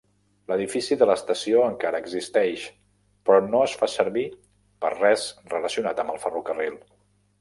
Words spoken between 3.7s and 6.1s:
fa servir per res relacionat